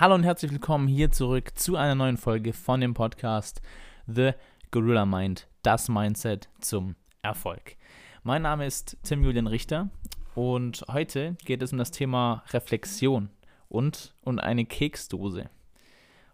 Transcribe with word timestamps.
Hallo 0.00 0.14
und 0.14 0.22
herzlich 0.22 0.52
willkommen 0.52 0.86
hier 0.86 1.10
zurück 1.10 1.58
zu 1.58 1.74
einer 1.74 1.96
neuen 1.96 2.18
Folge 2.18 2.52
von 2.52 2.80
dem 2.80 2.94
Podcast 2.94 3.60
The 4.06 4.30
Gorilla 4.70 5.04
Mind, 5.04 5.48
das 5.64 5.88
Mindset 5.88 6.48
zum 6.60 6.94
Erfolg. 7.22 7.74
Mein 8.22 8.42
Name 8.42 8.64
ist 8.64 8.96
Tim 9.02 9.24
Julian 9.24 9.48
Richter 9.48 9.88
und 10.36 10.84
heute 10.88 11.36
geht 11.44 11.62
es 11.62 11.72
um 11.72 11.78
das 11.78 11.90
Thema 11.90 12.44
Reflexion 12.50 13.30
und 13.68 14.14
um 14.22 14.38
eine 14.38 14.66
Keksdose. 14.66 15.50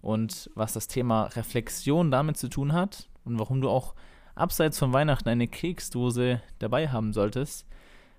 Und 0.02 0.50
was 0.54 0.74
das 0.74 0.86
Thema 0.86 1.30
Reflexion 1.34 2.10
damit 2.10 2.36
zu 2.36 2.50
tun 2.50 2.74
hat 2.74 3.08
und 3.24 3.38
warum 3.38 3.62
du 3.62 3.70
auch 3.70 3.94
abseits 4.34 4.78
von 4.78 4.92
Weihnachten 4.92 5.30
eine 5.30 5.48
Keksdose 5.48 6.42
dabei 6.58 6.90
haben 6.90 7.14
solltest, 7.14 7.66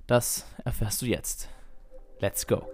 das 0.08 0.52
erfährst 0.64 1.04
du 1.04 1.06
jetzt. 1.06 1.50
Let's 2.20 2.48
go! 2.48 2.68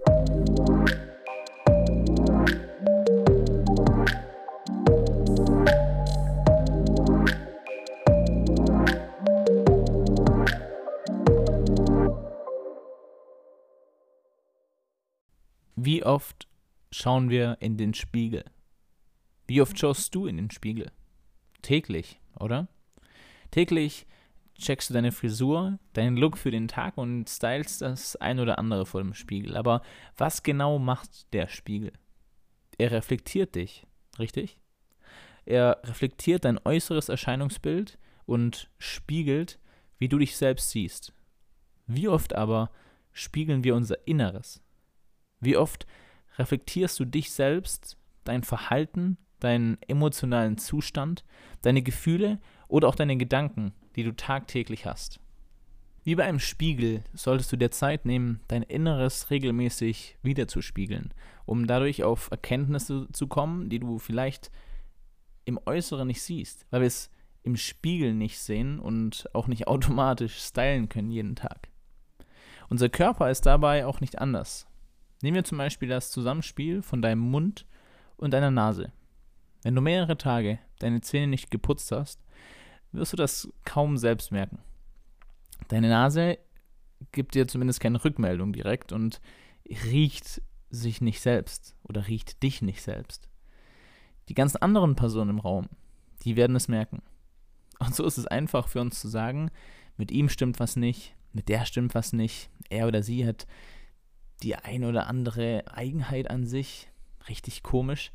Wie 16.02 16.08
oft 16.08 16.48
schauen 16.90 17.30
wir 17.30 17.58
in 17.60 17.78
den 17.78 17.94
Spiegel? 17.94 18.44
Wie 19.46 19.62
oft 19.62 19.78
schaust 19.78 20.16
du 20.16 20.26
in 20.26 20.36
den 20.36 20.50
Spiegel? 20.50 20.92
Täglich, 21.62 22.20
oder? 22.40 22.68
Täglich 23.52 24.08
checkst 24.58 24.90
du 24.90 24.96
deine 24.96 25.12
Frisur, 25.12 25.78
deinen 25.94 26.18
Look 26.18 26.40
für 26.40 26.50
den 26.50 26.68
Tag 26.68 26.98
und 26.98 27.30
stylst 27.30 27.84
das 27.84 28.16
ein 28.16 28.40
oder 28.40 28.58
andere 28.58 28.88
vor 28.88 29.00
dem 29.00 29.14
Spiegel. 29.14 29.56
Aber 29.56 29.84
was 30.18 30.42
genau 30.42 30.80
macht 30.80 31.32
der 31.34 31.48
Spiegel? 31.48 31.94
Er 32.80 32.90
reflektiert 32.90 33.54
dich, 33.54 33.86
richtig? 34.18 34.58
Er 35.46 35.82
reflektiert 35.84 36.46
dein 36.46 36.60
äußeres 36.66 37.10
Erscheinungsbild 37.10 38.00
und 38.26 38.72
spiegelt, 38.80 39.60
wie 40.00 40.10
du 40.10 40.18
dich 40.18 40.36
selbst 40.36 40.72
siehst. 40.72 41.14
Wie 41.86 42.08
oft 42.08 42.34
aber 42.34 42.72
spiegeln 43.12 43.64
wir 43.64 43.76
unser 43.76 44.08
Inneres? 44.08 44.64
Wie 45.42 45.58
oft 45.58 45.86
reflektierst 46.38 47.00
du 47.00 47.06
dich 47.06 47.32
selbst, 47.32 47.98
dein 48.24 48.44
Verhalten, 48.44 49.18
deinen 49.40 49.82
emotionalen 49.88 50.58
Zustand, 50.58 51.26
deine 51.64 51.82
Gefühle 51.82 52.40
oder 52.68 52.88
auch 52.88 52.96
deine 52.96 53.18
Gedanken, 53.18 53.74
die 53.96 54.04
du 54.04 54.16
tagtäglich 54.16 54.86
hast? 54.86 55.20
Wie 56.04 56.16
bei 56.16 56.24
einem 56.24 56.40
Spiegel 56.40 57.04
solltest 57.14 57.52
du 57.52 57.58
dir 57.58 57.70
Zeit 57.70 58.06
nehmen, 58.06 58.40
dein 58.48 58.64
Inneres 58.64 59.30
regelmäßig 59.30 60.18
wiederzuspiegeln, 60.24 61.14
um 61.46 61.68
dadurch 61.68 62.04
auf 62.04 62.32
Erkenntnisse 62.32 63.08
zu 63.12 63.28
kommen, 63.28 63.70
die 63.70 63.80
du 63.80 64.00
vielleicht 64.00 64.52
im 65.46 65.60
Äußeren 65.66 66.08
nicht 66.08 66.22
siehst, 66.22 66.66
weil 66.72 66.82
wir 66.82 66.88
es 66.88 67.12
im 67.44 67.56
Spiegel 67.56 68.14
nicht 68.14 68.40
sehen 68.40 68.80
und 68.80 69.28
auch 69.34 69.48
nicht 69.48 69.68
automatisch 69.68 70.38
stylen 70.38 70.90
können 70.90 71.12
jeden 71.12 71.36
Tag. 71.36 71.70
Unser 72.70 72.90
Körper 72.90 73.30
ist 73.30 73.46
dabei 73.46 73.86
auch 73.86 74.02
nicht 74.02 74.20
anders. 74.20 74.66
Nehmen 75.22 75.36
wir 75.36 75.44
zum 75.44 75.58
Beispiel 75.58 75.90
das 75.90 76.12
Zusammenspiel 76.12 76.82
von 76.82 77.02
deinem 77.02 77.20
Mund 77.20 77.66
und 78.18 78.32
deiner 78.32 78.52
Nase. 78.52 78.92
Wenn 79.64 79.76
du 79.76 79.82
mehrere 79.82 80.18
Tage 80.18 80.60
deine 80.80 81.02
Zähne 81.02 81.28
nicht 81.28 81.52
geputzt 81.52 81.92
hast, 81.92 82.20
wirst 82.92 83.14
du 83.14 83.18
das 83.18 83.52
kaum 83.64 83.98
selbst 83.98 84.32
merken. 84.32 84.60
Deine 85.68 85.90
Nase 85.90 86.40
gibt 87.12 87.36
dir 87.36 87.48
zumindest 87.48 87.80
keine 87.80 88.04
Rückmeldung 88.04 88.54
direkt 88.54 88.92
und 88.92 89.22
riecht 89.86 90.42
sich 90.70 91.02
nicht 91.02 91.22
selbst 91.22 91.76
oder 91.84 92.08
riecht 92.08 92.42
dich 92.44 92.62
nicht 92.62 92.82
selbst. 92.82 93.30
Die 94.30 94.34
ganzen 94.34 94.62
anderen 94.62 94.96
Personen 94.96 95.32
im 95.32 95.40
Raum, 95.40 95.68
die 96.24 96.36
werden 96.36 96.56
es 96.56 96.68
merken. 96.68 97.02
Und 97.80 97.96
so 97.96 98.06
ist 98.06 98.18
es 98.18 98.28
einfach 98.28 98.68
für 98.68 98.82
uns 98.82 99.00
zu 99.00 99.08
sagen, 99.08 99.52
mit 99.98 100.12
ihm 100.12 100.30
stimmt 100.30 100.60
was 100.60 100.76
nicht, 100.76 101.16
mit 101.34 101.50
der 101.50 101.66
stimmt 101.66 101.96
was 101.96 102.14
nicht, 102.14 102.50
er 102.70 102.88
oder 102.88 103.04
sie 103.04 103.26
hat 103.26 103.48
die 104.44 104.56
ein 104.56 104.84
oder 104.84 105.08
andere 105.08 105.64
Eigenheit 105.72 106.30
an 106.30 106.46
sich, 106.46 106.90
richtig 107.28 107.64
komisch. 107.64 108.12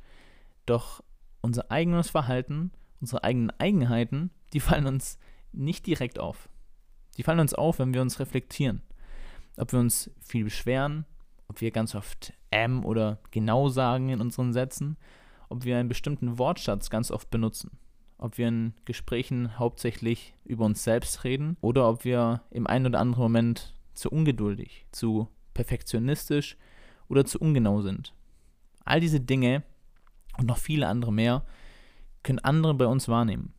Doch 0.67 1.03
unser 1.41 1.71
eigenes 1.71 2.11
Verhalten, 2.11 2.73
unsere 3.01 3.25
eigenen 3.25 3.51
Eigenheiten, 3.59 4.31
die 4.53 4.61
fallen 4.61 4.87
uns 4.87 5.19
nicht 5.53 5.87
direkt 5.87 6.19
auf. 6.19 6.49
Die 7.17 7.23
fallen 7.23 7.41
uns 7.41 7.55
auf, 7.55 7.79
wenn 7.79 7.95
wir 7.95 8.03
uns 8.03 8.21
reflektieren. 8.21 8.83
Ob 9.57 9.73
wir 9.73 9.79
uns 9.79 10.11
viel 10.21 10.45
beschweren, 10.45 11.07
ob 11.49 11.61
wir 11.61 11.71
ganz 11.71 11.95
oft 11.95 12.35
M 12.51 12.85
oder 12.85 13.21
genau 13.31 13.69
sagen 13.69 14.11
in 14.11 14.21
unseren 14.21 14.53
Sätzen, 14.53 14.97
ob 15.49 15.65
wir 15.65 15.79
einen 15.79 15.89
bestimmten 15.89 16.39
Wortschatz 16.39 16.91
ganz 16.91 17.11
oft 17.11 17.31
benutzen, 17.31 17.79
ob 18.19 18.37
wir 18.37 18.49
in 18.49 18.75
Gesprächen 18.85 19.59
hauptsächlich 19.59 20.35
über 20.45 20.65
uns 20.65 20.83
selbst 20.83 21.25
reden 21.25 21.57
oder 21.61 21.89
ob 21.89 22.05
wir 22.05 22.43
im 22.51 22.67
einen 22.67 22.87
oder 22.87 23.01
anderen 23.01 23.23
Moment 23.23 23.75
zu 23.95 24.11
ungeduldig, 24.11 24.87
zu 24.91 25.29
perfektionistisch 25.57 26.57
oder 27.09 27.25
zu 27.25 27.41
ungenau 27.41 27.81
sind. 27.81 28.15
All 28.85 29.01
diese 29.01 29.21
Dinge 29.21 29.63
und 30.37 30.47
noch 30.47 30.59
viele 30.59 30.87
andere 30.87 31.13
mehr 31.13 31.45
können 32.23 32.39
andere 32.41 32.75
bei 32.75 32.87
uns 32.87 33.09
wahrnehmen. 33.09 33.55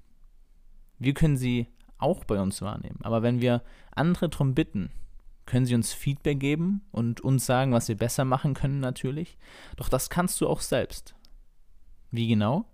Wir 1.00 1.14
können 1.14 1.38
sie 1.38 1.68
auch 1.98 2.24
bei 2.24 2.40
uns 2.40 2.62
wahrnehmen. 2.62 3.00
Aber 3.02 3.24
wenn 3.24 3.42
wir 3.42 3.64
andere 3.96 4.30
darum 4.30 4.54
bitten, 4.54 4.92
können 5.46 5.66
sie 5.66 5.76
uns 5.76 5.94
Feedback 5.94 6.40
geben 6.40 6.82
und 6.92 7.22
uns 7.22 7.46
sagen, 7.46 7.72
was 7.72 7.88
wir 7.88 7.98
besser 7.98 8.26
machen 8.26 8.54
können 8.54 8.80
natürlich. 8.80 9.38
Doch 9.76 9.90
das 9.90 10.10
kannst 10.10 10.40
du 10.40 10.48
auch 10.48 10.62
selbst. 10.62 11.16
Wie 12.12 12.28
genau? 12.28 12.66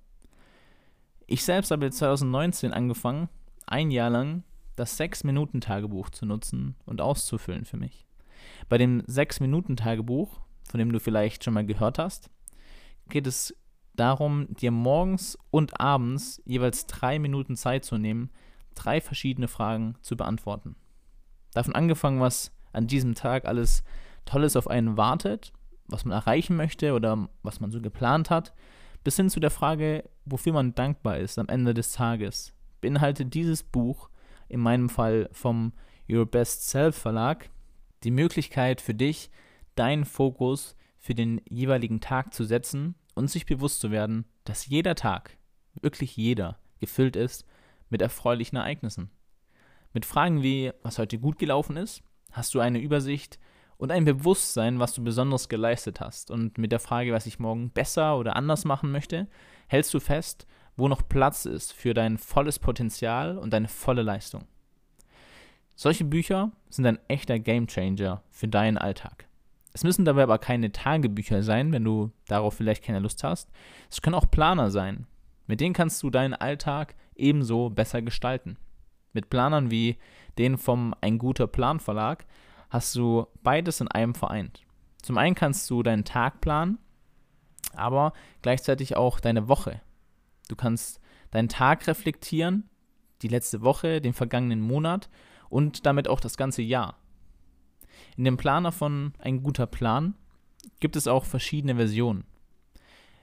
Ich 1.27 1.43
selbst 1.45 1.71
habe 1.71 1.89
2019 1.89 2.73
angefangen, 2.73 3.29
ein 3.65 3.91
Jahr 3.91 4.09
lang 4.09 4.43
das 4.75 4.99
6-Minuten-Tagebuch 4.99 6.09
zu 6.09 6.25
nutzen 6.25 6.75
und 6.85 6.99
auszufüllen 6.99 7.65
für 7.65 7.77
mich. 7.77 8.05
Bei 8.69 8.77
dem 8.77 9.01
6-Minuten-Tagebuch, 9.03 10.39
von 10.69 10.77
dem 10.77 10.91
du 10.91 10.99
vielleicht 10.99 11.43
schon 11.43 11.53
mal 11.53 11.65
gehört 11.65 11.99
hast, 11.99 12.29
geht 13.09 13.27
es 13.27 13.55
darum, 13.95 14.47
dir 14.55 14.71
morgens 14.71 15.37
und 15.51 15.79
abends 15.79 16.41
jeweils 16.45 16.87
drei 16.87 17.19
Minuten 17.19 17.55
Zeit 17.55 17.85
zu 17.85 17.97
nehmen, 17.97 18.31
drei 18.75 19.01
verschiedene 19.01 19.47
Fragen 19.47 19.95
zu 20.01 20.17
beantworten. 20.17 20.75
Davon 21.53 21.75
angefangen, 21.75 22.19
was 22.19 22.51
an 22.71 22.87
diesem 22.87 23.13
Tag 23.13 23.45
alles 23.45 23.83
Tolles 24.25 24.55
auf 24.55 24.67
einen 24.67 24.97
wartet, 24.97 25.53
was 25.87 26.05
man 26.05 26.17
erreichen 26.17 26.55
möchte 26.55 26.93
oder 26.93 27.29
was 27.43 27.59
man 27.59 27.71
so 27.71 27.81
geplant 27.81 28.29
hat, 28.29 28.53
bis 29.03 29.17
hin 29.17 29.29
zu 29.29 29.39
der 29.39 29.51
Frage, 29.51 30.09
wofür 30.25 30.53
man 30.53 30.73
dankbar 30.73 31.17
ist 31.17 31.37
am 31.37 31.49
Ende 31.49 31.73
des 31.73 31.91
Tages, 31.91 32.53
beinhaltet 32.81 33.33
dieses 33.33 33.63
Buch, 33.63 34.09
in 34.49 34.59
meinem 34.59 34.89
Fall 34.89 35.29
vom 35.31 35.73
Your 36.09 36.25
Best 36.25 36.69
Self 36.69 36.95
Verlag, 36.95 37.49
die 38.03 38.11
Möglichkeit 38.11 38.81
für 38.81 38.93
dich, 38.93 39.29
deinen 39.75 40.05
Fokus 40.05 40.75
für 40.97 41.15
den 41.15 41.41
jeweiligen 41.49 41.99
Tag 41.99 42.33
zu 42.33 42.43
setzen 42.43 42.95
und 43.15 43.29
sich 43.29 43.45
bewusst 43.45 43.79
zu 43.79 43.91
werden, 43.91 44.25
dass 44.43 44.67
jeder 44.67 44.95
Tag, 44.95 45.37
wirklich 45.81 46.15
jeder, 46.15 46.59
gefüllt 46.79 47.15
ist 47.15 47.45
mit 47.89 48.01
erfreulichen 48.01 48.57
Ereignissen. 48.57 49.09
Mit 49.93 50.05
Fragen 50.05 50.41
wie, 50.41 50.71
was 50.81 50.97
heute 50.97 51.19
gut 51.19 51.37
gelaufen 51.37 51.77
ist, 51.77 52.03
hast 52.31 52.53
du 52.53 52.59
eine 52.59 52.79
Übersicht 52.79 53.39
und 53.77 53.91
ein 53.91 54.05
Bewusstsein, 54.05 54.79
was 54.79 54.93
du 54.93 55.03
besonders 55.03 55.49
geleistet 55.49 55.99
hast. 55.99 56.31
Und 56.31 56.57
mit 56.57 56.71
der 56.71 56.79
Frage, 56.79 57.13
was 57.13 57.25
ich 57.25 57.39
morgen 57.39 57.69
besser 57.69 58.17
oder 58.17 58.35
anders 58.35 58.65
machen 58.65 58.91
möchte, 58.91 59.27
hältst 59.67 59.93
du 59.93 59.99
fest, 59.99 60.47
wo 60.75 60.87
noch 60.87 61.07
Platz 61.07 61.45
ist 61.45 61.73
für 61.73 61.93
dein 61.93 62.17
volles 62.17 62.59
Potenzial 62.59 63.37
und 63.37 63.53
deine 63.53 63.67
volle 63.67 64.01
Leistung. 64.01 64.47
Solche 65.75 66.05
Bücher 66.05 66.51
sind 66.69 66.85
ein 66.85 66.99
echter 67.07 67.39
Gamechanger 67.39 68.21
für 68.29 68.47
deinen 68.47 68.77
Alltag. 68.77 69.27
Es 69.73 69.83
müssen 69.83 70.05
dabei 70.05 70.23
aber 70.23 70.37
keine 70.37 70.71
Tagebücher 70.71 71.41
sein, 71.41 71.71
wenn 71.71 71.83
du 71.83 72.11
darauf 72.27 72.53
vielleicht 72.53 72.83
keine 72.83 72.99
Lust 72.99 73.23
hast. 73.23 73.49
Es 73.89 74.01
können 74.01 74.15
auch 74.15 74.29
Planer 74.29 74.69
sein. 74.69 75.07
Mit 75.47 75.61
denen 75.61 75.73
kannst 75.73 76.01
du 76.03 76.11
deinen 76.11 76.35
Alltag 76.35 76.95
ebenso 77.15 77.69
besser 77.71 78.01
gestalten. 78.01 78.57
Mit 79.13 79.29
Planern 79.29 79.71
wie 79.71 79.97
den 80.37 80.57
vom 80.57 80.93
Ein 81.01 81.17
guter 81.17 81.47
Plan 81.47 81.79
Verlag 81.79 82.25
hast 82.69 82.95
du 82.95 83.27
beides 83.41 83.81
in 83.81 83.87
einem 83.87 84.15
vereint. 84.15 84.61
Zum 85.01 85.17
einen 85.17 85.35
kannst 85.35 85.69
du 85.69 85.83
deinen 85.83 86.05
Tag 86.05 86.39
planen, 86.39 86.77
aber 87.75 88.13
gleichzeitig 88.41 88.95
auch 88.95 89.19
deine 89.19 89.47
Woche. 89.47 89.81
Du 90.49 90.55
kannst 90.55 90.99
deinen 91.31 91.49
Tag 91.49 91.87
reflektieren, 91.87 92.69
die 93.21 93.27
letzte 93.27 93.61
Woche, 93.61 94.01
den 94.01 94.13
vergangenen 94.13 94.61
Monat 94.61 95.09
und 95.53 95.85
damit 95.85 96.07
auch 96.07 96.19
das 96.19 96.35
ganze 96.35 96.63
Jahr. 96.63 96.97
In 98.17 98.23
dem 98.23 98.37
Planer 98.37 98.71
von 98.71 99.13
Ein 99.19 99.43
guter 99.43 99.67
Plan 99.67 100.15
gibt 100.79 100.95
es 100.95 101.07
auch 101.07 101.25
verschiedene 101.25 101.75
Versionen. 101.75 102.25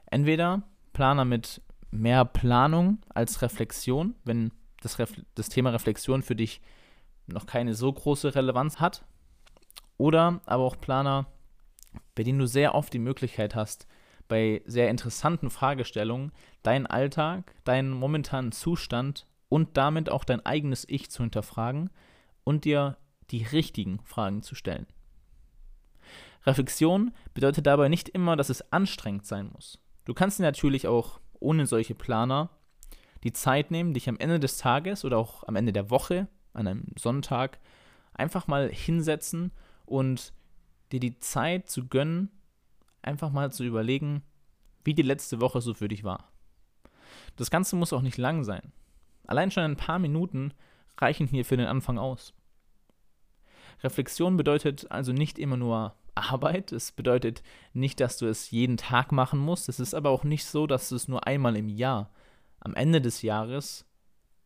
Entweder 0.06 0.62
Planer 0.92 1.24
mit 1.24 1.60
mehr 1.90 2.24
Planung 2.24 2.98
als 3.08 3.42
Reflexion, 3.42 4.14
wenn 4.24 4.52
das, 4.80 5.00
Refle 5.00 5.24
das 5.34 5.48
Thema 5.48 5.70
Reflexion 5.70 6.22
für 6.22 6.36
dich 6.36 6.60
noch 7.26 7.46
keine 7.46 7.74
so 7.74 7.92
große 7.92 8.34
Relevanz 8.34 8.78
hat. 8.78 9.04
Oder 9.96 10.40
aber 10.46 10.62
auch 10.64 10.80
Planer, 10.80 11.26
bei 12.14 12.22
denen 12.22 12.38
du 12.38 12.46
sehr 12.46 12.76
oft 12.76 12.92
die 12.92 13.00
Möglichkeit 13.00 13.56
hast, 13.56 13.88
bei 14.28 14.62
sehr 14.66 14.88
interessanten 14.88 15.50
Fragestellungen 15.50 16.30
deinen 16.62 16.86
Alltag, 16.86 17.54
deinen 17.64 17.90
momentanen 17.90 18.52
Zustand 18.52 19.26
und 19.48 19.76
damit 19.76 20.10
auch 20.10 20.22
dein 20.22 20.46
eigenes 20.46 20.88
Ich 20.88 21.10
zu 21.10 21.24
hinterfragen 21.24 21.90
und 22.44 22.64
dir 22.64 22.96
die 23.30 23.44
richtigen 23.44 24.00
Fragen 24.04 24.42
zu 24.42 24.54
stellen. 24.54 24.86
Reflexion 26.46 27.12
bedeutet 27.34 27.66
dabei 27.66 27.88
nicht 27.88 28.08
immer, 28.08 28.36
dass 28.36 28.48
es 28.48 28.72
anstrengend 28.72 29.26
sein 29.26 29.50
muss. 29.52 29.78
Du 30.04 30.14
kannst 30.14 30.38
dir 30.38 30.42
natürlich 30.42 30.86
auch 30.86 31.20
ohne 31.38 31.66
solche 31.66 31.94
Planer 31.94 32.50
die 33.22 33.32
Zeit 33.32 33.70
nehmen, 33.70 33.92
dich 33.92 34.08
am 34.08 34.16
Ende 34.18 34.40
des 34.40 34.56
Tages 34.56 35.04
oder 35.04 35.18
auch 35.18 35.44
am 35.46 35.56
Ende 35.56 35.72
der 35.72 35.90
Woche, 35.90 36.28
an 36.52 36.66
einem 36.66 36.86
Sonntag, 36.98 37.58
einfach 38.14 38.46
mal 38.46 38.70
hinsetzen 38.70 39.52
und 39.84 40.32
dir 40.92 41.00
die 41.00 41.18
Zeit 41.18 41.68
zu 41.68 41.86
gönnen, 41.86 42.30
einfach 43.02 43.30
mal 43.30 43.52
zu 43.52 43.64
überlegen, 43.64 44.22
wie 44.84 44.94
die 44.94 45.02
letzte 45.02 45.40
Woche 45.40 45.60
so 45.60 45.74
für 45.74 45.88
dich 45.88 46.04
war. 46.04 46.30
Das 47.36 47.50
Ganze 47.50 47.76
muss 47.76 47.92
auch 47.92 48.02
nicht 48.02 48.18
lang 48.18 48.44
sein. 48.44 48.72
Allein 49.26 49.50
schon 49.50 49.62
ein 49.62 49.76
paar 49.76 49.98
Minuten 49.98 50.52
reichen 51.00 51.26
hier 51.26 51.44
für 51.44 51.56
den 51.56 51.66
Anfang 51.66 51.98
aus. 51.98 52.34
Reflexion 53.82 54.36
bedeutet 54.36 54.90
also 54.90 55.12
nicht 55.12 55.38
immer 55.38 55.56
nur 55.56 55.94
Arbeit. 56.14 56.72
Es 56.72 56.92
bedeutet 56.92 57.42
nicht, 57.72 58.00
dass 58.00 58.18
du 58.18 58.26
es 58.26 58.50
jeden 58.50 58.76
Tag 58.76 59.12
machen 59.12 59.38
musst. 59.38 59.68
Es 59.68 59.80
ist 59.80 59.94
aber 59.94 60.10
auch 60.10 60.24
nicht 60.24 60.44
so, 60.44 60.66
dass 60.66 60.88
du 60.88 60.96
es 60.96 61.08
nur 61.08 61.26
einmal 61.26 61.56
im 61.56 61.68
Jahr, 61.68 62.10
am 62.60 62.74
Ende 62.74 63.00
des 63.00 63.22
Jahres 63.22 63.86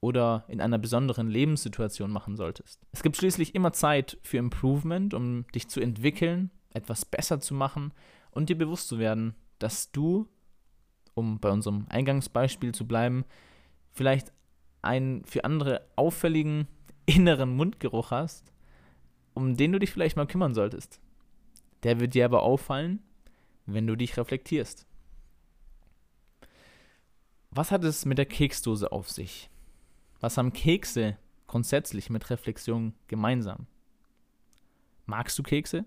oder 0.01 0.45
in 0.49 0.61
einer 0.61 0.79
besonderen 0.79 1.29
Lebenssituation 1.29 2.11
machen 2.11 2.37
solltest. 2.37 2.81
Es 2.93 3.03
gibt 3.03 3.17
schließlich 3.17 3.55
immer 3.55 3.73
Zeit 3.73 4.19
für 4.23 4.37
Improvement, 4.37 5.15
um 5.15 5.47
dich 5.55 5.69
zu 5.69 5.81
entwickeln, 5.81 6.51
etwas 6.75 7.05
besser 7.05 7.41
zu 7.41 7.55
machen 7.55 7.93
und 8.31 8.51
dir 8.51 8.59
bewusst 8.59 8.89
zu 8.89 8.99
werden, 8.99 9.35
dass 9.59 9.93
du, 9.93 10.29
um 11.15 11.41
bei 11.41 11.51
unserem 11.51 11.87
Eingangsbeispiel 11.89 12.75
zu 12.75 12.87
bleiben, 12.87 13.25
vielleicht 13.93 14.33
einen 14.85 15.25
für 15.25 15.45
andere 15.45 15.87
auffälligen 15.97 16.69
inneren 17.07 17.55
Mundgeruch 17.57 18.11
hast, 18.11 18.53
um 19.35 19.57
den 19.57 19.73
du 19.73 19.79
dich 19.79 19.91
vielleicht 19.91 20.17
mal 20.17 20.27
kümmern 20.27 20.55
solltest. 20.55 21.01
Der 21.83 22.01
wird 22.01 22.15
dir 22.15 22.25
aber 22.25 22.43
auffallen, 22.43 23.03
wenn 23.67 23.87
du 23.87 23.97
dich 23.97 24.17
reflektierst. 24.17 24.87
Was 27.51 27.71
hat 27.71 27.85
es 27.85 28.05
mit 28.05 28.19
der 28.19 28.27
Keksdose 28.27 28.91
auf 28.91 29.11
sich? 29.11 29.51
Was 30.21 30.39
haben 30.39 30.53
Kekse 30.53 31.19
grundsätzlich 31.47 32.11
mit 32.11 32.31
Reflexion 32.31 32.95
gemeinsam? 33.07 33.67
Magst 35.07 35.39
du 35.39 35.43
Kekse? 35.43 35.85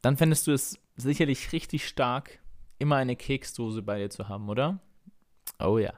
Dann 0.00 0.16
fändest 0.16 0.46
du 0.46 0.52
es 0.52 0.78
sicherlich 0.96 1.52
richtig 1.52 1.86
stark, 1.86 2.38
immer 2.78 2.96
eine 2.96 3.16
Keksdose 3.16 3.82
bei 3.82 3.98
dir 3.98 4.10
zu 4.10 4.28
haben, 4.28 4.48
oder? 4.48 4.78
Oh 5.58 5.78
ja. 5.78 5.92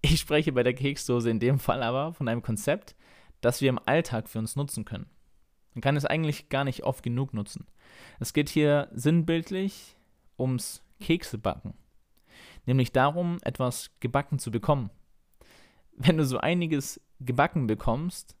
Ich 0.00 0.20
spreche 0.20 0.52
bei 0.52 0.62
der 0.62 0.74
Keksdose 0.74 1.30
in 1.30 1.40
dem 1.40 1.58
Fall 1.58 1.82
aber 1.82 2.14
von 2.14 2.28
einem 2.28 2.42
Konzept, 2.42 2.94
das 3.40 3.60
wir 3.60 3.68
im 3.68 3.80
Alltag 3.84 4.28
für 4.28 4.38
uns 4.38 4.56
nutzen 4.56 4.84
können. 4.84 5.06
Man 5.74 5.82
kann 5.82 5.96
es 5.96 6.04
eigentlich 6.04 6.48
gar 6.48 6.64
nicht 6.64 6.84
oft 6.84 7.02
genug 7.02 7.34
nutzen. 7.34 7.66
Es 8.18 8.32
geht 8.32 8.48
hier 8.48 8.88
sinnbildlich 8.92 9.96
ums 10.38 10.82
Keksebacken. 11.00 11.74
Nämlich 12.66 12.92
darum, 12.92 13.38
etwas 13.42 13.90
gebacken 14.00 14.38
zu 14.38 14.50
bekommen. 14.50 14.90
Wenn 15.92 16.16
du 16.16 16.24
so 16.24 16.38
einiges 16.38 17.00
gebacken 17.20 17.66
bekommst, 17.66 18.36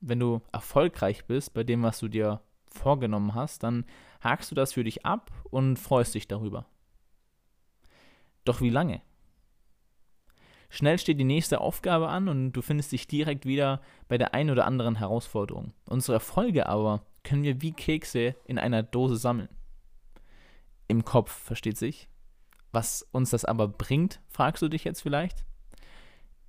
wenn 0.00 0.18
du 0.18 0.40
erfolgreich 0.52 1.26
bist 1.26 1.54
bei 1.54 1.62
dem, 1.62 1.82
was 1.82 1.98
du 2.00 2.08
dir 2.08 2.40
vorgenommen 2.66 3.34
hast, 3.34 3.62
dann 3.62 3.84
hakst 4.20 4.50
du 4.50 4.54
das 4.54 4.72
für 4.72 4.84
dich 4.84 5.04
ab 5.04 5.30
und 5.50 5.76
freust 5.76 6.14
dich 6.14 6.26
darüber. 6.26 6.66
Doch 8.44 8.60
wie 8.60 8.70
lange? 8.70 9.02
Schnell 10.72 10.98
steht 10.98 11.18
die 11.18 11.24
nächste 11.24 11.60
Aufgabe 11.60 12.08
an 12.08 12.28
und 12.28 12.52
du 12.52 12.62
findest 12.62 12.92
dich 12.92 13.08
direkt 13.08 13.44
wieder 13.44 13.80
bei 14.06 14.18
der 14.18 14.34
einen 14.34 14.50
oder 14.50 14.66
anderen 14.66 14.94
Herausforderung. 14.94 15.74
Unsere 15.86 16.14
Erfolge 16.14 16.66
aber 16.66 17.04
können 17.24 17.42
wir 17.42 17.60
wie 17.60 17.72
Kekse 17.72 18.36
in 18.44 18.56
einer 18.56 18.84
Dose 18.84 19.16
sammeln. 19.16 19.48
Im 20.86 21.04
Kopf, 21.04 21.32
versteht 21.32 21.76
sich. 21.76 22.08
Was 22.70 23.02
uns 23.10 23.30
das 23.30 23.44
aber 23.44 23.66
bringt, 23.66 24.20
fragst 24.28 24.62
du 24.62 24.68
dich 24.68 24.84
jetzt 24.84 25.02
vielleicht? 25.02 25.44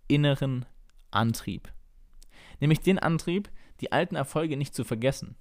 Inneren 0.08 0.66
Antrieb. 1.10 1.74
Nämlich 2.60 2.80
den 2.80 3.00
Antrieb, 3.00 3.50
die 3.82 3.92
alten 3.92 4.16
Erfolge 4.16 4.56
nicht 4.56 4.76
zu 4.76 4.84
vergessen. 4.84 5.36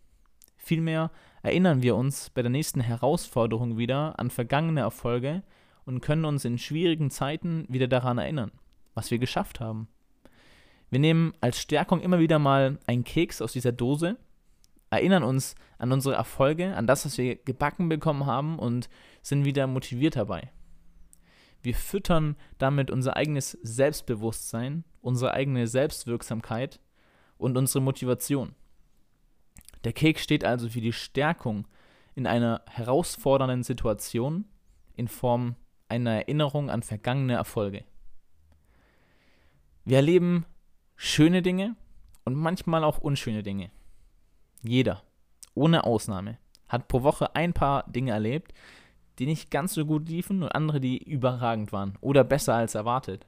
Vielmehr 0.56 1.10
erinnern 1.42 1.82
wir 1.82 1.96
uns 1.96 2.30
bei 2.30 2.40
der 2.40 2.50
nächsten 2.50 2.80
Herausforderung 2.80 3.76
wieder 3.76 4.18
an 4.18 4.30
vergangene 4.30 4.80
Erfolge 4.80 5.42
und 5.84 6.00
können 6.00 6.24
uns 6.24 6.46
in 6.46 6.56
schwierigen 6.56 7.10
Zeiten 7.10 7.66
wieder 7.68 7.86
daran 7.86 8.16
erinnern 8.16 8.52
was 8.94 9.10
wir 9.10 9.18
geschafft 9.18 9.60
haben. 9.60 9.88
Wir 10.90 10.98
nehmen 10.98 11.32
als 11.40 11.60
Stärkung 11.60 12.00
immer 12.00 12.18
wieder 12.18 12.38
mal 12.38 12.78
einen 12.86 13.04
Keks 13.04 13.40
aus 13.40 13.52
dieser 13.52 13.72
Dose, 13.72 14.16
erinnern 14.90 15.22
uns 15.22 15.54
an 15.78 15.92
unsere 15.92 16.16
Erfolge, 16.16 16.74
an 16.76 16.86
das, 16.86 17.04
was 17.04 17.16
wir 17.16 17.36
gebacken 17.36 17.88
bekommen 17.88 18.26
haben 18.26 18.58
und 18.58 18.88
sind 19.22 19.44
wieder 19.44 19.66
motiviert 19.66 20.16
dabei. 20.16 20.50
Wir 21.62 21.74
füttern 21.74 22.36
damit 22.58 22.90
unser 22.90 23.16
eigenes 23.16 23.52
Selbstbewusstsein, 23.62 24.84
unsere 25.00 25.32
eigene 25.34 25.66
Selbstwirksamkeit 25.66 26.80
und 27.38 27.56
unsere 27.56 27.82
Motivation. 27.82 28.54
Der 29.84 29.92
Keks 29.92 30.22
steht 30.22 30.44
also 30.44 30.68
für 30.68 30.80
die 30.80 30.92
Stärkung 30.92 31.66
in 32.14 32.26
einer 32.26 32.62
herausfordernden 32.68 33.62
Situation 33.62 34.46
in 34.94 35.08
Form 35.08 35.56
einer 35.88 36.12
Erinnerung 36.12 36.70
an 36.70 36.82
vergangene 36.82 37.34
Erfolge. 37.34 37.84
Wir 39.84 39.96
erleben 39.96 40.44
schöne 40.96 41.42
Dinge 41.42 41.76
und 42.24 42.34
manchmal 42.34 42.84
auch 42.84 42.98
unschöne 42.98 43.42
Dinge. 43.42 43.70
Jeder, 44.62 45.02
ohne 45.54 45.84
Ausnahme, 45.84 46.38
hat 46.68 46.88
pro 46.88 47.02
Woche 47.02 47.34
ein 47.34 47.52
paar 47.52 47.90
Dinge 47.90 48.12
erlebt, 48.12 48.52
die 49.18 49.26
nicht 49.26 49.50
ganz 49.50 49.74
so 49.74 49.84
gut 49.84 50.08
liefen 50.08 50.42
und 50.42 50.50
andere, 50.50 50.80
die 50.80 50.98
überragend 50.98 51.72
waren 51.72 51.98
oder 52.00 52.24
besser 52.24 52.54
als 52.54 52.74
erwartet. 52.74 53.26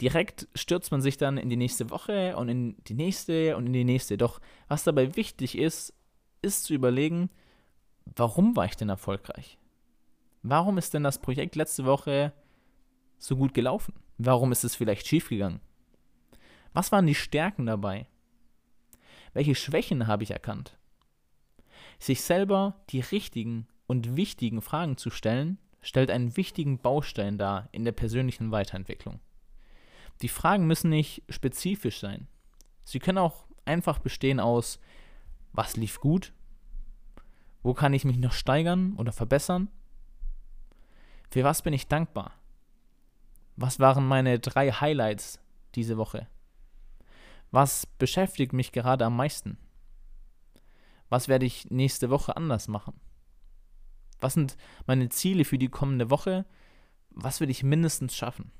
Direkt 0.00 0.48
stürzt 0.54 0.90
man 0.92 1.02
sich 1.02 1.16
dann 1.16 1.36
in 1.36 1.50
die 1.50 1.56
nächste 1.56 1.90
Woche 1.90 2.36
und 2.36 2.48
in 2.48 2.76
die 2.86 2.94
nächste 2.94 3.56
und 3.56 3.66
in 3.66 3.72
die 3.72 3.84
nächste. 3.84 4.16
Doch 4.16 4.40
was 4.68 4.84
dabei 4.84 5.14
wichtig 5.16 5.58
ist, 5.58 5.92
ist 6.42 6.64
zu 6.64 6.74
überlegen, 6.74 7.30
warum 8.16 8.56
war 8.56 8.64
ich 8.64 8.76
denn 8.76 8.88
erfolgreich? 8.88 9.58
Warum 10.42 10.78
ist 10.78 10.94
denn 10.94 11.02
das 11.02 11.18
Projekt 11.18 11.54
letzte 11.54 11.84
Woche 11.84 12.32
so 13.18 13.36
gut 13.36 13.52
gelaufen? 13.52 13.92
Warum 14.22 14.52
ist 14.52 14.64
es 14.64 14.76
vielleicht 14.76 15.06
schiefgegangen? 15.06 15.60
Was 16.74 16.92
waren 16.92 17.06
die 17.06 17.14
Stärken 17.14 17.64
dabei? 17.64 18.06
Welche 19.32 19.54
Schwächen 19.54 20.08
habe 20.08 20.24
ich 20.24 20.30
erkannt? 20.30 20.76
Sich 21.98 22.20
selber 22.20 22.82
die 22.90 23.00
richtigen 23.00 23.66
und 23.86 24.16
wichtigen 24.16 24.60
Fragen 24.60 24.98
zu 24.98 25.08
stellen, 25.08 25.56
stellt 25.80 26.10
einen 26.10 26.36
wichtigen 26.36 26.78
Baustein 26.78 27.38
dar 27.38 27.70
in 27.72 27.86
der 27.86 27.92
persönlichen 27.92 28.50
Weiterentwicklung. 28.50 29.20
Die 30.20 30.28
Fragen 30.28 30.66
müssen 30.66 30.90
nicht 30.90 31.22
spezifisch 31.30 31.98
sein. 31.98 32.28
Sie 32.84 32.98
können 32.98 33.16
auch 33.16 33.46
einfach 33.64 34.00
bestehen 34.00 34.38
aus, 34.38 34.80
was 35.54 35.78
lief 35.78 35.98
gut? 35.98 36.34
Wo 37.62 37.72
kann 37.72 37.94
ich 37.94 38.04
mich 38.04 38.18
noch 38.18 38.32
steigern 38.32 38.96
oder 38.98 39.12
verbessern? 39.12 39.68
Für 41.30 41.42
was 41.42 41.62
bin 41.62 41.72
ich 41.72 41.88
dankbar? 41.88 42.39
Was 43.56 43.78
waren 43.78 44.06
meine 44.06 44.38
drei 44.38 44.70
Highlights 44.72 45.40
diese 45.74 45.96
Woche? 45.96 46.26
Was 47.50 47.86
beschäftigt 47.86 48.52
mich 48.52 48.72
gerade 48.72 49.04
am 49.04 49.16
meisten? 49.16 49.58
Was 51.08 51.28
werde 51.28 51.46
ich 51.46 51.70
nächste 51.70 52.10
Woche 52.10 52.36
anders 52.36 52.68
machen? 52.68 52.94
Was 54.20 54.34
sind 54.34 54.56
meine 54.86 55.08
Ziele 55.08 55.44
für 55.44 55.58
die 55.58 55.68
kommende 55.68 56.10
Woche? 56.10 56.46
Was 57.10 57.40
will 57.40 57.50
ich 57.50 57.62
mindestens 57.62 58.16
schaffen? 58.16 58.52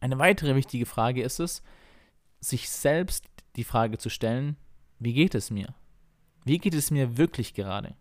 Eine 0.00 0.18
weitere 0.18 0.54
wichtige 0.54 0.86
Frage 0.86 1.22
ist 1.22 1.40
es, 1.40 1.62
sich 2.40 2.70
selbst 2.70 3.26
die 3.56 3.64
Frage 3.64 3.98
zu 3.98 4.08
stellen, 4.08 4.56
wie 4.98 5.12
geht 5.12 5.34
es 5.34 5.50
mir? 5.50 5.74
Wie 6.44 6.58
geht 6.58 6.74
es 6.74 6.90
mir 6.90 7.16
wirklich 7.16 7.54
gerade? 7.54 7.96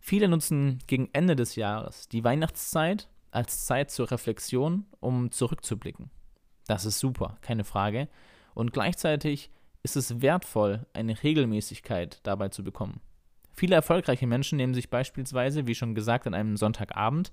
Viele 0.00 0.28
nutzen 0.28 0.78
gegen 0.86 1.08
Ende 1.12 1.36
des 1.36 1.56
Jahres 1.56 2.08
die 2.08 2.24
Weihnachtszeit 2.24 3.08
als 3.30 3.66
Zeit 3.66 3.90
zur 3.90 4.10
Reflexion, 4.10 4.86
um 4.98 5.30
zurückzublicken. 5.30 6.10
Das 6.66 6.84
ist 6.84 6.98
super, 6.98 7.38
keine 7.42 7.64
Frage. 7.64 8.08
Und 8.54 8.72
gleichzeitig 8.72 9.50
ist 9.82 9.96
es 9.96 10.20
wertvoll, 10.20 10.86
eine 10.92 11.22
Regelmäßigkeit 11.22 12.20
dabei 12.22 12.48
zu 12.48 12.64
bekommen. 12.64 13.00
Viele 13.52 13.74
erfolgreiche 13.74 14.26
Menschen 14.26 14.56
nehmen 14.56 14.74
sich 14.74 14.90
beispielsweise, 14.90 15.66
wie 15.66 15.74
schon 15.74 15.94
gesagt, 15.94 16.26
an 16.26 16.34
einem 16.34 16.56
Sonntagabend 16.56 17.30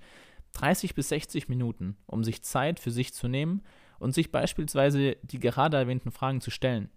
30 0.53 0.95
bis 0.95 1.09
60 1.09 1.49
Minuten, 1.49 1.97
um 2.05 2.23
sich 2.23 2.43
Zeit 2.43 2.79
für 2.79 2.91
sich 2.91 3.13
zu 3.13 3.27
nehmen 3.27 3.61
und 3.99 4.13
sich 4.13 4.31
beispielsweise 4.31 5.17
die 5.21 5.39
gerade 5.39 5.77
erwähnten 5.77 6.11
Fragen 6.11 6.41
zu 6.41 6.51
stellen. 6.51 6.89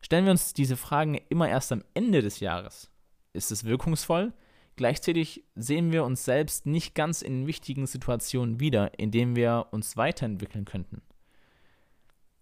Stellen 0.00 0.24
wir 0.24 0.32
uns 0.32 0.52
diese 0.52 0.76
Fragen 0.76 1.14
immer 1.28 1.48
erst 1.48 1.72
am 1.72 1.82
Ende 1.94 2.20
des 2.20 2.40
Jahres, 2.40 2.90
ist 3.34 3.52
es 3.52 3.64
wirkungsvoll. 3.64 4.32
Gleichzeitig 4.76 5.44
sehen 5.54 5.92
wir 5.92 6.04
uns 6.04 6.24
selbst 6.24 6.66
nicht 6.66 6.94
ganz 6.94 7.22
in 7.22 7.46
wichtigen 7.46 7.86
Situationen 7.86 8.58
wieder, 8.58 8.98
in 8.98 9.10
denen 9.10 9.36
wir 9.36 9.66
uns 9.70 9.96
weiterentwickeln 9.96 10.64
könnten. 10.64 11.02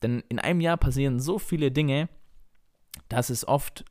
Denn 0.03 0.23
in 0.29 0.39
einem 0.39 0.61
Jahr 0.61 0.77
passieren 0.77 1.21
so 1.21 1.39
viele 1.39 1.71
Dinge, 1.71 2.09
dass 3.09 3.31
es 3.31 3.47
oft 3.47 3.85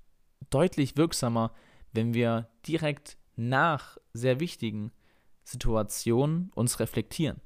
deutlich 0.49 0.97
wirksamer, 0.97 1.53
wenn 1.93 2.13
wir 2.13 2.49
direkt 2.67 3.17
nach 3.35 3.97
sehr 4.13 4.39
wichtigen 4.39 4.91
Situationen 5.43 6.51
uns 6.55 6.79
reflektieren. 6.79 7.41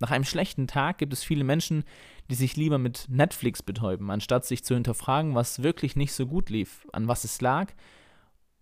Nach 0.00 0.10
einem 0.10 0.24
schlechten 0.24 0.66
Tag 0.66 0.98
gibt 0.98 1.12
es 1.12 1.22
viele 1.22 1.44
Menschen, 1.44 1.84
die 2.28 2.34
sich 2.34 2.56
lieber 2.56 2.78
mit 2.78 3.06
Netflix 3.08 3.62
betäuben, 3.62 4.10
anstatt 4.10 4.44
sich 4.44 4.64
zu 4.64 4.74
hinterfragen, 4.74 5.36
was 5.36 5.62
wirklich 5.62 5.94
nicht 5.94 6.12
so 6.12 6.26
gut 6.26 6.50
lief, 6.50 6.88
an 6.92 7.06
was 7.06 7.22
es 7.22 7.40
lag 7.40 7.72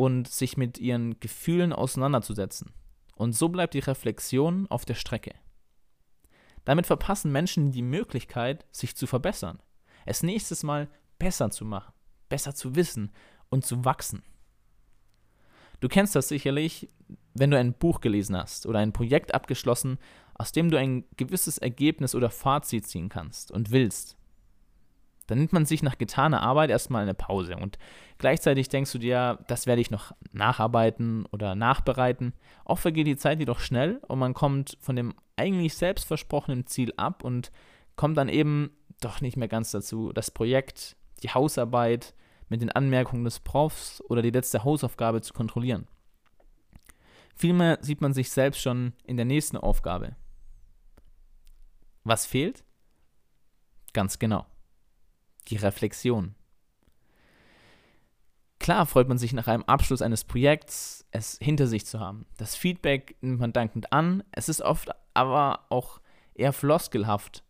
und 0.00 0.28
sich 0.28 0.56
mit 0.56 0.78
ihren 0.78 1.20
Gefühlen 1.20 1.74
auseinanderzusetzen. 1.74 2.72
Und 3.16 3.34
so 3.34 3.50
bleibt 3.50 3.74
die 3.74 3.80
Reflexion 3.80 4.66
auf 4.70 4.86
der 4.86 4.94
Strecke. 4.94 5.34
Damit 6.64 6.86
verpassen 6.86 7.30
Menschen 7.30 7.70
die 7.70 7.82
Möglichkeit, 7.82 8.64
sich 8.72 8.96
zu 8.96 9.06
verbessern, 9.06 9.58
es 10.06 10.22
nächstes 10.22 10.62
Mal 10.62 10.88
besser 11.18 11.50
zu 11.50 11.66
machen, 11.66 11.92
besser 12.30 12.54
zu 12.54 12.76
wissen 12.76 13.12
und 13.50 13.66
zu 13.66 13.84
wachsen. 13.84 14.22
Du 15.80 15.88
kennst 15.88 16.16
das 16.16 16.28
sicherlich, 16.28 16.88
wenn 17.34 17.50
du 17.50 17.58
ein 17.58 17.74
Buch 17.74 18.00
gelesen 18.00 18.38
hast 18.38 18.64
oder 18.64 18.78
ein 18.78 18.94
Projekt 18.94 19.34
abgeschlossen, 19.34 19.98
aus 20.32 20.52
dem 20.52 20.70
du 20.70 20.78
ein 20.78 21.04
gewisses 21.18 21.58
Ergebnis 21.58 22.14
oder 22.14 22.30
Fazit 22.30 22.86
ziehen 22.86 23.10
kannst 23.10 23.50
und 23.50 23.70
willst. 23.70 24.16
Dann 25.30 25.38
nimmt 25.38 25.52
man 25.52 25.64
sich 25.64 25.82
nach 25.82 25.96
getaner 25.96 26.42
Arbeit 26.42 26.70
erstmal 26.70 27.02
eine 27.02 27.14
Pause 27.14 27.56
und 27.56 27.78
gleichzeitig 28.18 28.68
denkst 28.68 28.90
du 28.90 28.98
dir, 28.98 29.38
das 29.46 29.66
werde 29.66 29.80
ich 29.80 29.90
noch 29.90 30.12
nacharbeiten 30.32 31.24
oder 31.26 31.54
nachbereiten. 31.54 32.34
Auch 32.64 32.78
vergeht 32.78 33.06
die 33.06 33.16
Zeit 33.16 33.38
jedoch 33.38 33.60
schnell 33.60 34.00
und 34.08 34.18
man 34.18 34.34
kommt 34.34 34.76
von 34.80 34.96
dem 34.96 35.14
eigentlich 35.36 35.74
selbst 35.76 36.06
versprochenen 36.06 36.66
Ziel 36.66 36.92
ab 36.96 37.22
und 37.22 37.52
kommt 37.94 38.18
dann 38.18 38.28
eben 38.28 38.70
doch 39.00 39.20
nicht 39.20 39.36
mehr 39.36 39.48
ganz 39.48 39.70
dazu, 39.70 40.12
das 40.12 40.30
Projekt, 40.30 40.96
die 41.22 41.30
Hausarbeit, 41.30 42.14
mit 42.48 42.60
den 42.60 42.72
Anmerkungen 42.72 43.24
des 43.24 43.38
Profs 43.38 44.02
oder 44.08 44.22
die 44.22 44.30
letzte 44.30 44.64
Hausaufgabe 44.64 45.22
zu 45.22 45.32
kontrollieren. 45.32 45.86
Vielmehr 47.36 47.78
sieht 47.80 48.00
man 48.00 48.12
sich 48.12 48.30
selbst 48.30 48.60
schon 48.60 48.92
in 49.04 49.16
der 49.16 49.24
nächsten 49.24 49.56
Aufgabe. 49.56 50.16
Was 52.02 52.26
fehlt? 52.26 52.64
Ganz 53.92 54.18
genau. 54.18 54.46
Die 55.50 55.56
Reflexion. 55.56 56.34
Klar 58.60 58.86
freut 58.86 59.08
man 59.08 59.18
sich 59.18 59.32
nach 59.32 59.48
einem 59.48 59.64
Abschluss 59.64 60.02
eines 60.02 60.24
Projekts, 60.24 61.06
es 61.10 61.38
hinter 61.40 61.66
sich 61.66 61.86
zu 61.86 61.98
haben. 61.98 62.26
Das 62.36 62.54
Feedback 62.54 63.16
nimmt 63.20 63.40
man 63.40 63.52
dankend 63.52 63.92
an, 63.92 64.22
es 64.32 64.48
ist 64.48 64.60
oft 64.60 64.90
aber 65.14 65.66
auch 65.70 66.00
eher 66.34 66.52
floskelhaft. 66.52 67.42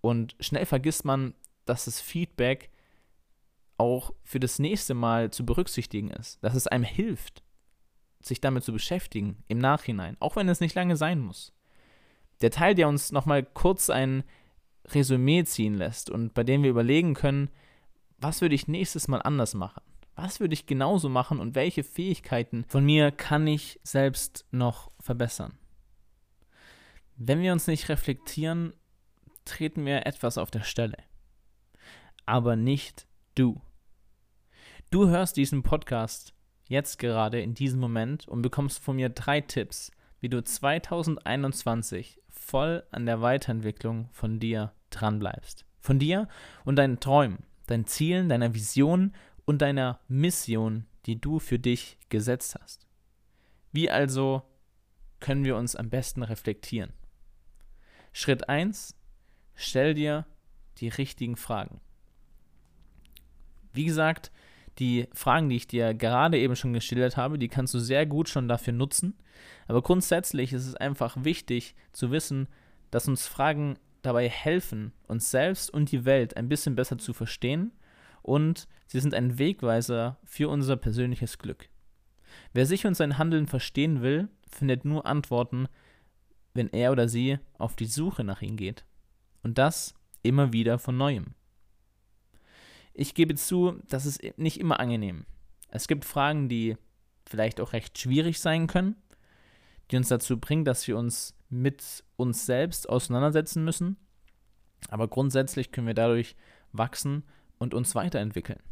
Und 0.00 0.36
schnell 0.40 0.66
vergisst 0.66 1.04
man, 1.04 1.34
dass 1.64 1.86
das 1.86 2.00
Feedback 2.00 2.70
auch 3.78 4.12
für 4.22 4.40
das 4.40 4.58
nächste 4.58 4.94
Mal 4.94 5.30
zu 5.30 5.46
berücksichtigen 5.46 6.10
ist, 6.10 6.42
dass 6.42 6.54
es 6.54 6.66
einem 6.66 6.84
hilft, 6.84 7.42
sich 8.20 8.40
damit 8.40 8.64
zu 8.64 8.72
beschäftigen 8.72 9.42
im 9.48 9.58
Nachhinein, 9.58 10.16
auch 10.20 10.36
wenn 10.36 10.48
es 10.48 10.60
nicht 10.60 10.74
lange 10.74 10.96
sein 10.96 11.20
muss. 11.20 11.52
Der 12.40 12.50
Teil, 12.50 12.74
der 12.74 12.88
uns 12.88 13.12
nochmal 13.12 13.44
kurz 13.44 13.88
ein 13.88 14.24
Resümee 14.86 15.44
ziehen 15.44 15.74
lässt 15.74 16.10
und 16.10 16.34
bei 16.34 16.44
dem 16.44 16.62
wir 16.62 16.70
überlegen 16.70 17.14
können, 17.14 17.50
was 18.18 18.40
würde 18.40 18.54
ich 18.54 18.68
nächstes 18.68 19.08
Mal 19.08 19.20
anders 19.20 19.54
machen? 19.54 19.82
Was 20.16 20.38
würde 20.38 20.54
ich 20.54 20.66
genauso 20.66 21.08
machen 21.08 21.40
und 21.40 21.54
welche 21.54 21.82
Fähigkeiten 21.82 22.64
von 22.68 22.84
mir 22.84 23.10
kann 23.10 23.46
ich 23.46 23.80
selbst 23.82 24.46
noch 24.50 24.90
verbessern? 25.00 25.58
Wenn 27.16 27.40
wir 27.42 27.52
uns 27.52 27.66
nicht 27.66 27.88
reflektieren, 27.88 28.72
treten 29.44 29.84
wir 29.84 30.06
etwas 30.06 30.38
auf 30.38 30.50
der 30.50 30.62
Stelle. 30.62 30.98
Aber 32.26 32.56
nicht 32.56 33.06
du. 33.34 33.60
Du 34.90 35.08
hörst 35.08 35.36
diesen 35.36 35.62
Podcast 35.62 36.34
jetzt 36.66 36.98
gerade 36.98 37.40
in 37.40 37.54
diesem 37.54 37.80
Moment 37.80 38.28
und 38.28 38.42
bekommst 38.42 38.82
von 38.82 38.96
mir 38.96 39.08
drei 39.08 39.40
Tipps, 39.40 39.90
wie 40.20 40.28
du 40.28 40.42
2021 40.42 42.20
voll 42.44 42.84
an 42.90 43.06
der 43.06 43.22
Weiterentwicklung 43.22 44.08
von 44.12 44.38
dir 44.38 44.72
dranbleibst. 44.90 45.64
Von 45.80 45.98
dir 45.98 46.28
und 46.64 46.76
deinen 46.76 47.00
Träumen, 47.00 47.44
deinen 47.66 47.86
Zielen, 47.86 48.28
deiner 48.28 48.54
Vision 48.54 49.14
und 49.44 49.62
deiner 49.62 50.00
Mission, 50.08 50.86
die 51.06 51.20
du 51.20 51.38
für 51.38 51.58
dich 51.58 51.98
gesetzt 52.08 52.56
hast. 52.60 52.86
Wie 53.72 53.90
also 53.90 54.42
können 55.20 55.44
wir 55.44 55.56
uns 55.56 55.74
am 55.74 55.90
besten 55.90 56.22
reflektieren? 56.22 56.92
Schritt 58.12 58.48
1. 58.48 58.94
Stell 59.54 59.94
dir 59.94 60.26
die 60.78 60.88
richtigen 60.88 61.36
Fragen. 61.36 61.80
Wie 63.72 63.84
gesagt, 63.84 64.30
die 64.78 65.08
Fragen, 65.12 65.48
die 65.48 65.56
ich 65.56 65.66
dir 65.66 65.94
gerade 65.94 66.38
eben 66.38 66.56
schon 66.56 66.72
geschildert 66.72 67.16
habe, 67.16 67.38
die 67.38 67.48
kannst 67.48 67.74
du 67.74 67.78
sehr 67.78 68.06
gut 68.06 68.28
schon 68.28 68.48
dafür 68.48 68.72
nutzen. 68.72 69.14
Aber 69.68 69.82
grundsätzlich 69.82 70.52
ist 70.52 70.66
es 70.66 70.74
einfach 70.74 71.16
wichtig 71.22 71.74
zu 71.92 72.10
wissen, 72.10 72.48
dass 72.90 73.08
uns 73.08 73.26
Fragen 73.26 73.78
dabei 74.02 74.28
helfen, 74.28 74.92
uns 75.08 75.30
selbst 75.30 75.70
und 75.72 75.90
die 75.90 76.04
Welt 76.04 76.36
ein 76.36 76.48
bisschen 76.48 76.74
besser 76.74 76.98
zu 76.98 77.12
verstehen 77.12 77.72
und 78.22 78.68
sie 78.86 79.00
sind 79.00 79.14
ein 79.14 79.38
Wegweiser 79.38 80.18
für 80.24 80.48
unser 80.48 80.76
persönliches 80.76 81.38
Glück. 81.38 81.68
Wer 82.52 82.66
sich 82.66 82.86
und 82.86 82.94
sein 82.94 83.18
Handeln 83.18 83.46
verstehen 83.46 84.02
will, 84.02 84.28
findet 84.48 84.84
nur 84.84 85.06
Antworten, 85.06 85.68
wenn 86.52 86.68
er 86.70 86.92
oder 86.92 87.08
sie 87.08 87.38
auf 87.58 87.76
die 87.76 87.86
Suche 87.86 88.24
nach 88.24 88.42
ihnen 88.42 88.56
geht. 88.56 88.84
Und 89.42 89.58
das 89.58 89.94
immer 90.22 90.52
wieder 90.52 90.78
von 90.78 90.96
neuem. 90.96 91.34
Ich 92.94 93.14
gebe 93.14 93.34
zu, 93.34 93.80
das 93.88 94.06
ist 94.06 94.22
nicht 94.38 94.60
immer 94.60 94.78
angenehm. 94.78 95.26
Es 95.68 95.88
gibt 95.88 96.04
Fragen, 96.04 96.48
die 96.48 96.76
vielleicht 97.26 97.60
auch 97.60 97.72
recht 97.72 97.98
schwierig 97.98 98.38
sein 98.40 98.68
können, 98.68 98.94
die 99.90 99.96
uns 99.96 100.08
dazu 100.08 100.38
bringen, 100.38 100.64
dass 100.64 100.86
wir 100.86 100.96
uns 100.96 101.34
mit 101.48 102.04
uns 102.16 102.46
selbst 102.46 102.88
auseinandersetzen 102.88 103.64
müssen. 103.64 103.96
Aber 104.88 105.08
grundsätzlich 105.08 105.72
können 105.72 105.88
wir 105.88 105.94
dadurch 105.94 106.36
wachsen 106.72 107.24
und 107.58 107.74
uns 107.74 107.96
weiterentwickeln. 107.96 108.62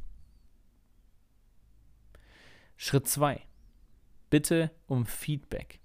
Schritt 2.76 3.08
2. 3.08 3.40
Bitte 4.30 4.70
um 4.86 5.04
Feedback. 5.04 5.80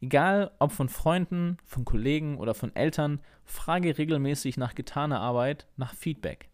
Egal 0.00 0.50
ob 0.58 0.72
von 0.72 0.88
Freunden, 0.88 1.58
von 1.64 1.84
Kollegen 1.84 2.38
oder 2.38 2.54
von 2.54 2.74
Eltern, 2.74 3.20
frage 3.44 3.98
regelmäßig 3.98 4.56
nach 4.56 4.74
getaner 4.74 5.20
Arbeit, 5.20 5.66
nach 5.76 5.94
Feedback. 5.94 6.49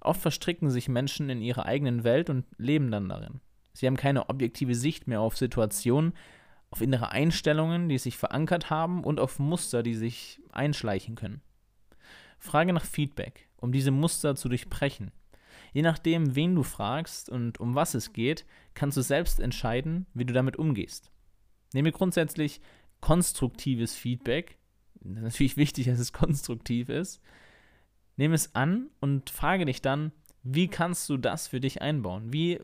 Oft 0.00 0.20
verstricken 0.20 0.70
sich 0.70 0.88
Menschen 0.88 1.28
in 1.28 1.42
ihrer 1.42 1.66
eigenen 1.66 2.04
Welt 2.04 2.30
und 2.30 2.44
leben 2.56 2.90
dann 2.90 3.08
darin. 3.08 3.40
Sie 3.72 3.86
haben 3.86 3.96
keine 3.96 4.28
objektive 4.28 4.74
Sicht 4.74 5.06
mehr 5.06 5.20
auf 5.20 5.36
Situationen, 5.36 6.14
auf 6.70 6.80
innere 6.80 7.10
Einstellungen, 7.10 7.88
die 7.88 7.98
sich 7.98 8.16
verankert 8.16 8.70
haben 8.70 9.04
und 9.04 9.20
auf 9.20 9.38
Muster, 9.38 9.82
die 9.82 9.94
sich 9.94 10.40
einschleichen 10.52 11.16
können. 11.16 11.42
Frage 12.38 12.72
nach 12.72 12.84
Feedback, 12.84 13.48
um 13.56 13.72
diese 13.72 13.90
Muster 13.90 14.36
zu 14.36 14.48
durchbrechen. 14.48 15.12
Je 15.72 15.82
nachdem, 15.82 16.34
wen 16.34 16.54
du 16.54 16.62
fragst 16.62 17.28
und 17.28 17.60
um 17.60 17.74
was 17.74 17.94
es 17.94 18.12
geht, 18.12 18.44
kannst 18.74 18.96
du 18.96 19.02
selbst 19.02 19.40
entscheiden, 19.40 20.06
wie 20.14 20.24
du 20.24 20.32
damit 20.32 20.56
umgehst. 20.56 21.10
Nehme 21.72 21.92
grundsätzlich 21.92 22.60
konstruktives 23.00 23.94
Feedback. 23.94 24.58
Natürlich 25.02 25.56
wichtig, 25.56 25.86
dass 25.86 25.98
es 25.98 26.12
konstruktiv 26.12 26.88
ist. 26.88 27.20
Nimm 28.20 28.34
es 28.34 28.54
an 28.54 28.90
und 29.00 29.30
frage 29.30 29.64
dich 29.64 29.80
dann, 29.80 30.12
wie 30.42 30.68
kannst 30.68 31.08
du 31.08 31.16
das 31.16 31.48
für 31.48 31.58
dich 31.58 31.80
einbauen? 31.80 32.34
Wie, 32.34 32.60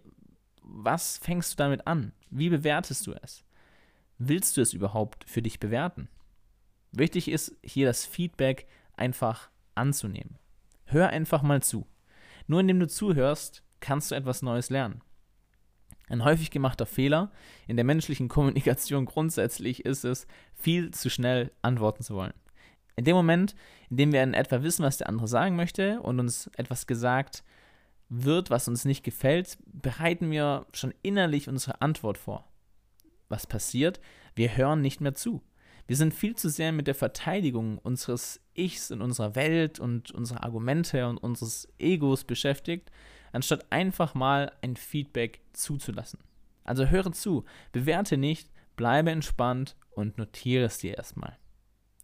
was 0.61 1.17
fängst 1.17 1.55
du 1.55 1.57
damit 1.57 1.87
an? 1.87 2.13
Wie 2.29 2.51
bewertest 2.51 3.07
du 3.07 3.15
es? 3.23 3.43
Willst 4.19 4.59
du 4.59 4.61
es 4.61 4.75
überhaupt 4.75 5.25
für 5.27 5.41
dich 5.41 5.59
bewerten? 5.59 6.11
Wichtig 6.93 7.29
ist 7.29 7.57
hier 7.63 7.87
das 7.87 8.05
Feedback 8.05 8.67
einfach 8.99 9.49
anzunehmen. 9.75 10.39
Hör 10.85 11.09
einfach 11.09 11.41
mal 11.41 11.63
zu. 11.63 11.87
Nur 12.47 12.61
indem 12.61 12.79
du 12.79 12.87
zuhörst, 12.87 13.63
kannst 13.81 14.11
du 14.11 14.15
etwas 14.15 14.43
Neues 14.43 14.69
lernen. 14.69 15.01
Ein 16.11 16.23
häufig 16.23 16.51
gemachter 16.51 16.85
Fehler 16.85 17.33
in 17.67 17.77
der 17.77 17.87
menschlichen 17.87 18.29
Kommunikation 18.29 19.07
grundsätzlich 19.07 19.87
ist 19.87 20.05
es, 20.05 20.27
viel 20.53 20.91
zu 20.91 21.09
schnell 21.09 21.51
antworten 21.63 22.03
zu 22.03 22.15
wollen. 22.15 22.35
In 22.97 23.05
dem 23.05 23.15
Moment, 23.15 23.55
in 23.91 23.99
dem 23.99 24.13
wir 24.13 24.23
in 24.23 24.35
etwa 24.35 24.63
wissen, 24.63 24.83
was 24.83 24.97
der 24.97 25.09
andere 25.09 25.29
sagen 25.29 25.55
möchte 25.55 26.01
und 26.01 26.19
uns 26.19 26.51
etwas 26.57 26.87
gesagt 26.87 27.45
wird, 28.09 28.51
was 28.51 28.69
uns 28.69 28.85
nicht 28.85 29.05
gefällt, 29.05 29.59
bereiten 29.67 30.31
wir 30.31 30.67
schon 30.73 30.95
innerlich 31.03 31.49
unsere 31.49 31.81
Antwort 31.83 32.19
vor. 32.19 32.49
Was 33.29 33.47
passiert? 33.47 34.01
Wir 34.35 34.57
hören 34.57 34.81
nicht 34.81 35.01
mehr 35.01 35.15
zu. 35.15 35.43
Wir 35.87 35.97
sind 35.97 36.15
viel 36.15 36.35
zu 36.35 36.49
sehr 36.49 36.73
mit 36.73 36.87
der 36.87 36.95
Verteidigung 36.95 37.79
unseres 37.79 38.41
Ichs 38.55 38.91
in 38.91 39.03
unserer 39.03 39.35
Welt 39.35 39.79
und 39.79 40.11
unserer 40.11 40.43
Argumente 40.43 41.09
und 41.09 41.19
unseres 41.19 41.69
Egos 41.79 42.25
beschäftigt, 42.25 42.91
anstatt 43.33 43.71
einfach 43.71 44.15
mal 44.15 44.53
ein 44.63 44.77
Feedback 44.77 45.43
zuzulassen. 45.53 46.21
Also 46.65 46.87
höre 46.87 47.13
zu, 47.13 47.45
bewerte 47.73 48.17
nicht, 48.17 48.51
bleibe 48.75 49.11
entspannt 49.11 49.77
und 49.91 50.19
notiere 50.19 50.65
es 50.65 50.79
dir 50.79 50.97
erstmal. 50.97 51.39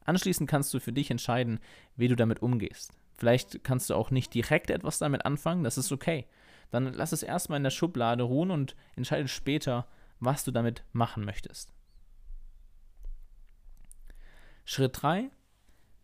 Anschließend 0.04 0.48
kannst 0.48 0.72
du 0.74 0.80
für 0.80 0.92
dich 0.92 1.10
entscheiden, 1.10 1.60
wie 1.96 2.08
du 2.08 2.16
damit 2.16 2.42
umgehst. 2.42 2.92
Vielleicht 3.16 3.62
kannst 3.62 3.90
du 3.90 3.94
auch 3.94 4.10
nicht 4.10 4.34
direkt 4.34 4.70
etwas 4.70 4.98
damit 4.98 5.24
anfangen, 5.24 5.64
das 5.64 5.78
ist 5.78 5.92
okay. 5.92 6.26
Dann 6.70 6.92
lass 6.92 7.12
es 7.12 7.22
erstmal 7.22 7.58
in 7.58 7.62
der 7.62 7.70
Schublade 7.70 8.22
ruhen 8.22 8.50
und 8.50 8.74
entscheide 8.96 9.28
später, 9.28 9.86
was 10.20 10.44
du 10.44 10.50
damit 10.50 10.84
machen 10.92 11.24
möchtest. 11.24 11.72
Schritt 14.64 15.02
3. 15.02 15.30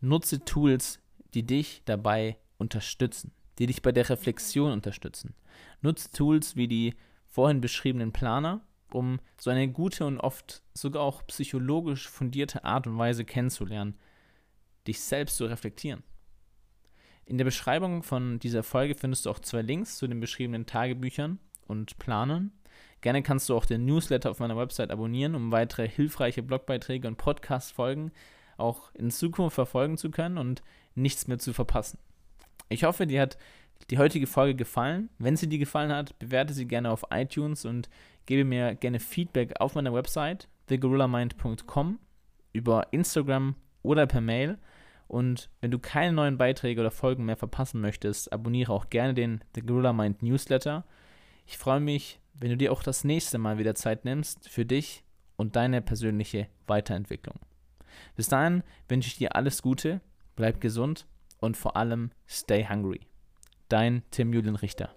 Nutze 0.01 0.45
Tools, 0.45 0.99
die 1.33 1.45
dich 1.45 1.81
dabei 1.85 2.37
unterstützen, 2.57 3.31
die 3.57 3.65
dich 3.65 3.81
bei 3.81 3.91
der 3.91 4.09
Reflexion 4.09 4.71
unterstützen. 4.71 5.33
Nutze 5.81 6.11
Tools 6.11 6.55
wie 6.55 6.67
die 6.67 6.95
vorhin 7.27 7.61
beschriebenen 7.61 8.11
Planer, 8.11 8.61
um 8.93 9.19
so 9.39 9.49
eine 9.49 9.67
gute 9.67 10.05
und 10.05 10.19
oft 10.19 10.63
sogar 10.73 11.03
auch 11.03 11.25
psychologisch 11.27 12.07
fundierte 12.07 12.63
Art 12.63 12.87
und 12.87 12.97
Weise 12.97 13.25
kennenzulernen, 13.25 13.97
dich 14.87 15.01
selbst 15.01 15.37
zu 15.37 15.45
reflektieren. 15.45 16.03
In 17.25 17.37
der 17.37 17.45
Beschreibung 17.45 18.01
von 18.01 18.39
dieser 18.39 18.63
Folge 18.63 18.95
findest 18.95 19.25
du 19.25 19.29
auch 19.29 19.39
zwei 19.39 19.61
Links 19.61 19.97
zu 19.97 20.07
den 20.07 20.19
beschriebenen 20.19 20.65
Tagebüchern 20.65 21.39
und 21.67 21.99
Planern. 21.99 22.51
Gerne 23.01 23.21
kannst 23.21 23.47
du 23.49 23.55
auch 23.55 23.65
den 23.65 23.85
Newsletter 23.85 24.31
auf 24.31 24.39
meiner 24.39 24.57
Website 24.57 24.91
abonnieren, 24.91 25.35
um 25.35 25.51
weitere 25.51 25.87
hilfreiche 25.87 26.43
Blogbeiträge 26.43 27.07
und 27.07 27.17
Podcast-Folgen 27.17 28.11
auch 28.57 28.93
in 28.95 29.11
Zukunft 29.11 29.55
verfolgen 29.55 29.97
zu 29.97 30.11
können 30.11 30.37
und 30.37 30.61
nichts 30.95 31.27
mehr 31.27 31.39
zu 31.39 31.53
verpassen. 31.53 31.99
Ich 32.67 32.83
hoffe, 32.83 33.07
dir 33.07 33.21
hat 33.21 33.37
die 33.89 33.97
heutige 33.97 34.27
Folge 34.27 34.55
gefallen. 34.55 35.09
Wenn 35.17 35.37
sie 35.37 35.47
dir 35.47 35.59
gefallen 35.59 35.91
hat, 35.91 36.17
bewerte 36.19 36.53
sie 36.53 36.67
gerne 36.67 36.91
auf 36.91 37.05
iTunes 37.11 37.65
und 37.65 37.89
gebe 38.25 38.43
mir 38.43 38.75
gerne 38.75 38.99
Feedback 38.99 39.59
auf 39.59 39.75
meiner 39.75 39.93
Website 39.93 40.47
thegorillamind.com 40.67 41.99
über 42.53 42.87
Instagram 42.91 43.55
oder 43.81 44.07
per 44.07 44.21
Mail. 44.21 44.57
Und 45.07 45.49
wenn 45.61 45.71
du 45.71 45.79
keine 45.79 46.13
neuen 46.13 46.37
Beiträge 46.37 46.81
oder 46.81 46.91
Folgen 46.91 47.25
mehr 47.25 47.37
verpassen 47.37 47.81
möchtest, 47.81 48.31
abonniere 48.31 48.71
auch 48.71 48.89
gerne 48.89 49.15
den 49.15 49.43
The 49.55 49.61
Gorilla 49.61 49.91
Mind 49.91 50.21
Newsletter. 50.21 50.85
Ich 51.47 51.57
freue 51.57 51.79
mich, 51.79 52.19
wenn 52.35 52.51
du 52.51 52.57
dir 52.57 52.71
auch 52.71 52.83
das 52.83 53.03
nächste 53.03 53.39
Mal 53.39 53.57
wieder 53.57 53.73
Zeit 53.73 54.05
nimmst 54.05 54.47
für 54.47 54.65
dich 54.65 55.03
und 55.35 55.55
deine 55.55 55.81
persönliche 55.81 56.47
Weiterentwicklung. 56.67 57.39
Bis 58.15 58.29
dahin 58.29 58.63
wünsche 58.87 59.07
ich 59.07 59.17
dir 59.17 59.35
alles 59.35 59.63
Gute, 59.63 60.01
bleib 60.35 60.61
gesund 60.61 61.07
und 61.39 61.57
vor 61.57 61.75
allem 61.75 62.11
stay 62.27 62.67
hungry. 62.69 63.01
Dein 63.67 64.03
Tim 64.11 64.31
Julian 64.31 64.55
Richter. 64.55 64.93